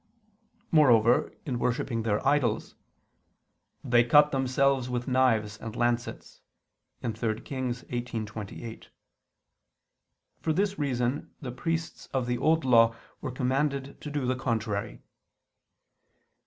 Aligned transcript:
Moreover, 0.71 1.31
in 1.45 1.59
worshipping 1.59 2.01
their 2.01 2.27
idols 2.27 2.73
"they 3.83 4.03
cut 4.03 4.31
themselves 4.31 4.89
with 4.89 5.07
knives 5.07 5.59
and 5.59 5.75
lancets" 5.75 6.41
(3 7.03 7.41
Kings 7.41 7.83
18:28). 7.83 8.87
For 10.39 10.53
this 10.53 10.79
reason 10.79 11.35
the 11.39 11.51
priests 11.51 12.07
of 12.15 12.25
the 12.25 12.39
Old 12.39 12.65
Law 12.65 12.95
were 13.21 13.29
commanded 13.29 14.01
to 14.01 14.09
do 14.09 14.25
the 14.25 14.35
contrary. 14.35 15.03